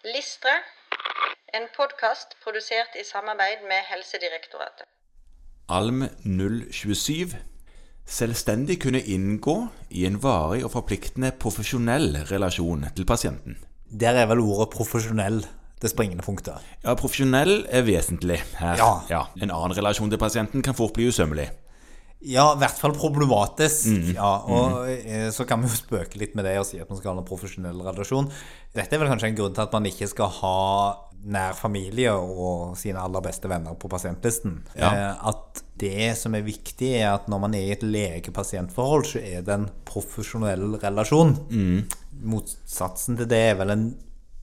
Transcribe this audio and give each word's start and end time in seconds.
Listre, 0.00 0.52
en 1.52 1.66
podkast 1.76 2.30
produsert 2.40 2.94
i 2.96 3.02
samarbeid 3.04 3.66
med 3.68 3.84
Helsedirektoratet. 3.84 4.86
Alm 5.68 6.06
027 6.72 7.34
selvstendig 8.08 8.78
kunne 8.80 9.02
inngå 9.04 9.56
i 9.90 10.06
en 10.08 10.16
varig 10.22 10.64
og 10.64 10.72
forpliktende 10.72 11.34
profesjonell 11.36 12.16
relasjon 12.30 12.88
til 12.96 13.04
pasienten. 13.04 13.58
Der 14.00 14.16
er 14.16 14.30
vel 14.30 14.40
ordet 14.40 14.70
profesjonell 14.72 15.42
det 15.84 15.92
springende 15.92 16.24
punktet. 16.24 16.64
Ja, 16.80 16.96
profesjonell 16.96 17.66
er 17.68 17.84
vesentlig 17.84 18.40
her. 18.56 18.80
Ja. 18.80 19.26
En 19.36 19.52
annen 19.52 19.76
relasjon 19.76 20.08
til 20.08 20.22
pasienten 20.22 20.64
kan 20.64 20.80
fort 20.80 20.96
bli 20.96 21.10
usømmelig. 21.12 21.50
Ja, 22.20 22.50
i 22.52 22.60
hvert 22.60 22.76
fall 22.76 22.92
problematisk. 22.92 23.86
Ja, 24.12 24.32
og 24.44 24.82
mm. 24.84 25.30
så 25.32 25.46
kan 25.48 25.62
vi 25.62 25.70
jo 25.70 25.78
spøke 25.78 26.20
litt 26.20 26.34
med 26.36 26.44
det 26.44 26.58
og 26.60 26.66
si 26.68 26.80
at 26.80 26.90
man 26.90 26.98
skal 27.00 27.14
ha 27.14 27.22
en 27.22 27.28
profesjonell 27.28 27.80
relasjon. 27.86 28.28
Dette 28.76 28.96
er 28.96 29.00
vel 29.00 29.08
kanskje 29.08 29.30
en 29.30 29.38
grunn 29.38 29.54
til 29.56 29.64
at 29.64 29.72
man 29.76 29.88
ikke 29.88 30.10
skal 30.10 30.28
ha 30.40 30.58
nær 31.20 31.56
familie 31.56 32.12
og 32.12 32.76
sine 32.80 33.00
aller 33.00 33.24
beste 33.24 33.48
venner 33.50 33.76
på 33.76 33.90
pasientlisten. 33.92 34.60
Ja. 34.74 34.90
Eh, 34.90 35.24
At 35.32 35.64
det 35.80 36.12
som 36.20 36.36
er 36.36 36.44
viktig, 36.44 36.92
er 37.00 37.14
at 37.14 37.28
når 37.28 37.42
man 37.44 37.56
er 37.56 37.66
i 37.66 37.74
et 37.74 37.84
lege-pasient-forhold, 37.84 39.08
så 39.08 39.24
er 39.24 39.44
det 39.44 39.56
en 39.56 39.68
profesjonell 39.88 40.78
relasjon. 40.80 41.34
Motsatsen 42.20 43.20
til 43.20 43.28
det 43.30 43.42
er 43.50 43.60
vel 43.60 43.76
en 43.76 43.90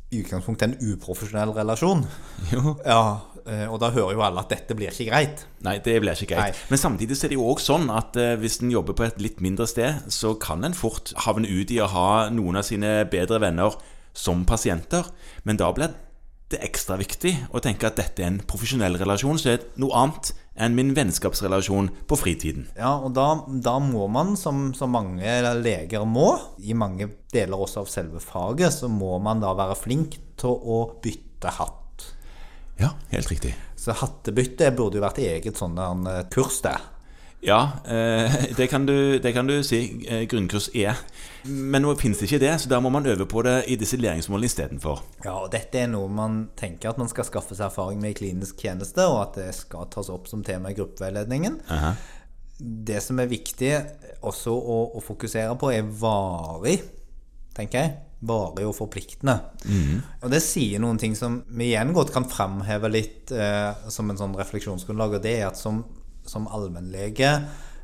i 0.07 0.21
utgangspunktet 0.23 0.69
en 0.69 0.93
uprofesjonell 0.93 1.51
relasjon. 1.55 2.05
Jo. 2.53 2.77
Ja, 2.85 3.01
eh, 3.03 3.36
og 3.71 3.79
da 3.79 3.91
hører 3.95 4.17
jo 4.17 4.23
alle 4.25 4.43
at 4.43 4.51
dette 4.51 4.75
blir 4.77 4.91
ikke 4.91 5.09
greit. 5.09 5.45
Nei, 5.65 5.77
det 5.83 5.97
blir 6.03 6.17
ikke 6.17 6.33
greit. 6.33 6.55
Nei. 6.57 6.65
Men 6.71 6.81
samtidig 6.81 7.17
så 7.17 7.27
er 7.27 7.33
det 7.33 7.39
jo 7.39 7.47
òg 7.51 7.61
sånn 7.63 7.87
at 7.93 8.17
eh, 8.19 8.35
hvis 8.41 8.59
en 8.61 8.73
jobber 8.73 8.97
på 8.97 9.07
et 9.07 9.21
litt 9.23 9.39
mindre 9.43 9.67
sted, 9.69 10.09
så 10.13 10.33
kan 10.41 10.65
en 10.67 10.75
fort 10.77 11.13
havne 11.25 11.49
ut 11.49 11.71
i 11.71 11.79
å 11.83 11.91
ha 11.91 12.09
noen 12.33 12.59
av 12.59 12.67
sine 12.67 12.99
bedre 13.11 13.39
venner 13.43 13.77
som 14.17 14.43
pasienter. 14.49 15.07
Men 15.47 15.61
da 15.61 15.71
blir 15.75 15.95
det 16.51 16.61
ekstra 16.63 16.95
viktig 16.99 17.33
å 17.51 17.61
tenke 17.63 17.89
at 17.89 17.97
dette 17.99 18.23
er 18.23 18.29
en 18.31 18.43
profesjonell 18.47 18.95
relasjon, 18.99 19.39
så 19.39 19.51
er 19.53 19.57
det 19.61 19.81
noe 19.83 19.95
annet 19.99 20.31
enn 20.57 20.77
min 20.77 20.93
vennskapsrelasjon 20.97 21.89
på 22.07 22.19
fritiden. 22.19 22.69
Ja, 22.77 22.95
og 23.03 23.11
da, 23.17 23.27
da 23.63 23.75
må 23.83 24.07
man, 24.11 24.35
som, 24.39 24.71
som 24.77 24.95
mange 24.95 25.37
leger 25.59 26.07
må, 26.07 26.29
i 26.63 26.75
mange 26.77 27.09
deler 27.33 27.67
også 27.67 27.83
av 27.83 27.91
selve 27.91 28.23
faget, 28.23 28.73
så 28.79 28.89
må 28.91 29.17
man 29.23 29.43
da 29.43 29.51
være 29.57 29.77
flink 29.77 30.17
til 30.39 30.55
å 30.55 30.79
bytte 31.03 31.51
hatt. 31.59 31.83
Ja, 32.77 32.93
helt 33.09 33.31
riktig. 33.31 33.55
Så 33.75 33.95
hattebytte 33.97 34.69
burde 34.75 34.99
jo 34.99 35.05
vært 35.05 35.23
eget 35.23 35.57
sånn 35.57 35.77
eh, 35.79 36.23
kurs, 36.33 36.61
det. 36.65 36.77
Ja, 37.39 37.71
eh, 37.85 38.33
det, 38.57 38.67
kan 38.67 38.85
du, 38.85 39.19
det 39.19 39.33
kan 39.33 39.47
du 39.47 39.63
si. 39.63 40.05
Eh, 40.09 40.25
grunnkurs 40.29 40.69
er. 40.75 40.97
Men 41.47 41.85
nå 41.85 41.93
finnes 41.99 42.19
det 42.19 42.29
ikke 42.29 42.41
det, 42.43 42.53
så 42.61 42.71
da 42.71 42.79
må 42.83 42.91
man 42.93 43.07
øve 43.07 43.27
på 43.29 43.43
det 43.45 43.59
i 43.71 43.77
disse 43.79 43.99
læringsmålene 44.01 44.49
istedenfor. 44.49 45.03
Ja, 45.23 45.37
og 45.43 45.51
dette 45.53 45.83
er 45.83 45.91
noe 45.91 46.09
man 46.11 46.47
tenker 46.57 46.91
at 46.91 47.01
man 47.01 47.09
skal 47.11 47.27
skaffe 47.29 47.55
seg 47.55 47.69
erfaring 47.69 48.01
med 48.03 48.15
i 48.15 48.19
klinisk 48.19 48.61
tjeneste, 48.61 49.05
og 49.05 49.21
at 49.27 49.39
det 49.41 49.49
skal 49.57 49.89
tas 49.93 50.11
opp 50.13 50.29
som 50.29 50.43
tema 50.45 50.73
i 50.73 50.77
gruppeveiledningen. 50.77 51.61
Aha. 51.73 51.95
Det 52.57 52.99
som 53.05 53.19
er 53.21 53.29
viktig 53.29 53.73
også 54.25 54.51
å, 54.51 54.77
å 54.97 55.03
fokusere 55.05 55.53
på, 55.61 55.69
er 55.75 55.85
varig, 56.01 56.79
tenker 57.57 57.83
jeg. 57.83 57.95
Varig 58.27 58.65
og 58.65 58.73
forpliktende. 58.77 59.35
Og 60.23 60.31
det 60.33 60.41
sier 60.41 60.81
noen 60.81 60.97
ting 61.01 61.13
som 61.17 61.41
vi 61.53 61.71
igjen 61.71 61.93
godt 61.93 62.13
kan 62.15 62.25
framheve 62.29 62.89
litt 62.89 63.33
eh, 63.33 63.89
som 63.93 64.09
en 64.09 64.17
sånn 64.17 64.35
refleksjonsgrunnlag, 64.39 65.19
og 65.19 65.25
det 65.25 65.35
er 65.41 65.47
at 65.51 65.59
som, 65.59 65.83
som 66.25 66.49
allmennlege 66.49 67.29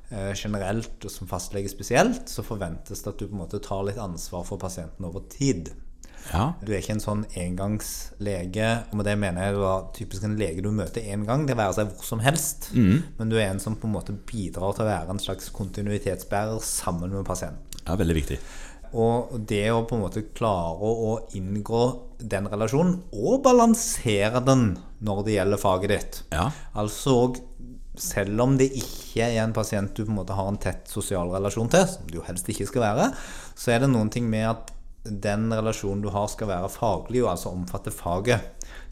eh, 0.10 0.34
generelt, 0.34 0.98
og 1.04 1.14
som 1.14 1.30
fastlege 1.30 1.70
spesielt, 1.70 2.26
så 2.30 2.46
forventes 2.46 3.06
det 3.06 3.14
at 3.14 3.22
du 3.22 3.28
på 3.28 3.38
en 3.38 3.44
måte 3.46 3.62
tar 3.62 3.86
litt 3.86 4.02
ansvar 4.02 4.46
for 4.50 4.62
pasienten 4.62 5.06
over 5.06 5.26
tid. 5.30 5.74
Ja. 6.32 6.54
Du 6.64 6.72
er 6.72 6.80
ikke 6.80 6.96
en 6.96 7.04
sånn 7.04 7.24
engangslege, 7.38 8.68
og 8.90 9.00
med 9.00 9.08
det 9.10 9.16
mener 9.20 9.44
jeg 9.44 9.58
du 9.58 9.64
er 9.68 9.88
typisk 9.98 10.26
en 10.26 10.38
lege 10.40 10.64
du 10.64 10.72
møter 10.72 11.04
én 11.14 11.26
gang, 11.28 11.46
det 11.46 11.58
være 11.60 11.76
seg 11.78 11.92
hvor 11.92 12.08
som 12.08 12.24
helst, 12.24 12.70
men 13.20 13.32
du 13.32 13.36
er 13.38 13.50
en 13.50 13.60
som 13.60 13.76
på 13.76 13.90
en 13.90 13.96
måte 13.98 14.16
bidrar 14.16 14.74
til 14.74 14.86
å 14.86 14.90
være 14.90 15.14
en 15.14 15.20
slags 15.22 15.52
kontinuitetsbærer 15.54 16.64
sammen 16.64 17.12
med 17.12 17.28
pasienten. 17.28 17.60
ja, 17.84 17.98
veldig 18.00 18.16
viktig. 18.16 18.40
Og 18.94 19.34
det 19.50 19.66
å 19.74 19.84
på 19.90 19.98
en 19.98 20.04
måte 20.06 20.26
klare 20.38 20.90
å 20.90 21.16
inngå 21.38 21.84
den 22.22 22.48
relasjonen, 22.52 23.00
og 23.14 23.42
balansere 23.46 24.44
den 24.46 24.76
når 25.04 25.24
det 25.26 25.38
gjelder 25.38 25.62
faget 25.62 25.94
ditt. 25.94 26.22
Ja. 26.36 26.46
Altså 26.78 27.34
selv 28.00 28.42
om 28.42 28.56
det 28.58 28.72
ikke 28.74 29.28
er 29.28 29.44
en 29.44 29.54
pasient 29.54 29.94
du 29.94 30.04
på 30.04 30.12
en 30.12 30.18
måte 30.18 30.38
har 30.38 30.48
en 30.50 30.62
tett 30.62 30.90
sosial 30.90 31.30
relasjon 31.34 31.70
til, 31.74 31.86
som 31.90 32.08
det 32.10 32.18
jo 32.18 32.26
helst 32.26 32.50
ikke 32.50 32.70
skal 32.70 32.86
være, 32.88 33.10
så 33.58 33.74
er 33.74 33.84
det 33.84 33.92
noen 33.94 34.10
ting 34.14 34.30
med 34.30 34.48
at 34.50 34.72
den 35.04 35.50
relasjonen 35.52 36.04
du 36.04 36.10
har 36.14 36.30
skal 36.32 36.48
være 36.48 36.70
faglig, 36.72 37.24
og 37.24 37.34
altså 37.34 37.52
omfatte 37.52 37.92
faget. 37.92 38.40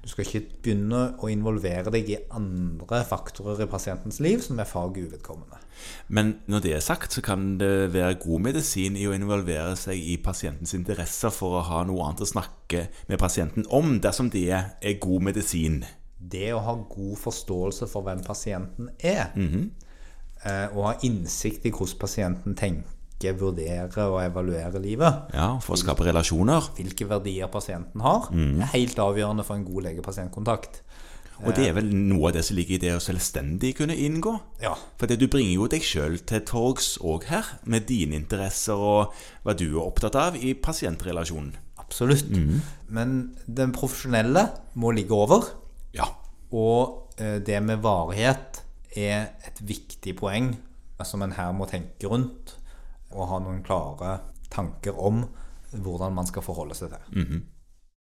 Du 0.01 0.09
skal 0.09 0.25
ikke 0.25 0.41
begynne 0.63 1.01
å 1.22 1.29
involvere 1.29 1.91
deg 1.94 2.09
i 2.09 2.17
andre 2.33 3.03
faktorer 3.07 3.63
i 3.63 3.69
pasientens 3.69 4.19
liv 4.23 4.41
som 4.44 4.59
er 4.59 4.67
faget 4.67 5.07
uvedkommende. 5.07 5.61
Men 6.09 6.33
når 6.51 6.66
det 6.66 6.73
er 6.75 6.83
sagt, 6.83 7.13
så 7.13 7.22
kan 7.25 7.55
det 7.61 7.94
være 7.94 8.19
god 8.22 8.44
medisin 8.49 8.97
i 8.97 9.07
å 9.07 9.16
involvere 9.16 9.75
seg 9.79 10.01
i 10.01 10.17
pasientens 10.22 10.73
interesser 10.77 11.33
for 11.33 11.59
å 11.59 11.66
ha 11.69 11.83
noe 11.88 12.03
annet 12.07 12.25
å 12.25 12.31
snakke 12.33 12.88
med 13.07 13.22
pasienten 13.22 13.69
om, 13.69 13.99
dersom 14.01 14.29
det 14.33 14.49
er 14.51 14.99
god 15.01 15.29
medisin. 15.31 15.83
det 16.22 16.51
å 16.53 16.61
ha 16.61 16.75
god 16.85 17.17
forståelse 17.17 17.88
for 17.89 18.05
hvem 18.05 18.19
pasienten 18.22 18.91
er, 18.99 19.31
eh, 20.45 20.67
og 20.75 20.83
ha 20.85 20.93
innsikt 21.01 21.66
i 21.66 21.72
hvordan 21.72 21.99
pasienten 21.99 22.55
tenker, 22.55 22.89
vurderer 23.39 24.07
og 24.09 24.19
evaluere 24.25 24.81
livet, 24.81 25.13
Ja, 25.33 25.57
For 25.59 25.73
å 25.75 25.77
skape 25.79 26.03
relasjoner. 26.05 26.61
hvilke 26.75 27.07
verdier 27.07 27.47
pasienten 27.47 28.01
har, 28.01 28.29
er 28.33 28.65
helt 28.73 28.95
avgjørende 28.99 29.43
for 29.45 29.55
en 29.55 29.65
god 29.65 29.83
lege-pasientkontakt. 29.83 30.81
Og 31.43 31.55
det 31.55 31.67
er 31.69 31.73
vel 31.73 31.87
noe 31.89 32.27
av 32.29 32.33
det 32.35 32.43
som 32.45 32.55
ligger 32.55 32.75
i 32.75 32.77
det 32.77 32.91
å 32.93 32.99
selvstendig 33.01 33.71
kunne 33.79 33.95
inngå. 33.97 34.39
Ja. 34.61 34.75
For 34.97 35.07
du 35.09 35.27
bringer 35.27 35.53
jo 35.55 35.67
deg 35.67 35.81
sjøl 35.81 36.19
til 36.29 36.41
torgs 36.45 36.97
òg 37.01 37.23
her, 37.31 37.43
med 37.65 37.87
dine 37.89 38.13
interesser 38.15 38.73
og 38.77 39.13
hva 39.43 39.55
du 39.57 39.65
er 39.79 39.81
opptatt 39.87 40.15
av 40.15 40.35
i 40.37 40.53
pasientrelasjonen. 40.53 41.55
Absolutt. 41.79 42.29
Men 42.89 43.35
den 43.47 43.71
profesjonelle 43.73 44.49
må 44.75 44.91
ligge 44.93 45.11
over, 45.17 45.41
Ja. 45.93 46.05
og 46.53 47.09
eh, 47.17 47.39
det 47.39 47.61
med 47.63 47.81
varighet 47.81 48.61
er 48.95 49.31
et 49.47 49.59
viktig 49.65 50.15
poeng 50.17 50.53
som 51.03 51.21
en 51.23 51.31
her 51.31 51.51
må 51.51 51.65
tenke 51.67 52.07
rundt, 52.07 52.53
og 53.13 53.27
ha 53.29 53.39
noen 53.39 53.63
klare 53.63 54.19
tanker 54.51 54.97
om 54.99 55.23
hvordan 55.72 56.13
man 56.13 56.27
skal 56.27 56.44
forholde 56.44 56.75
seg 56.75 56.91
til. 56.94 57.17